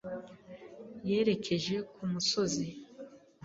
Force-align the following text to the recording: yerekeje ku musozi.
yerekeje 1.09 1.75
ku 1.93 2.01
musozi. 2.11 2.67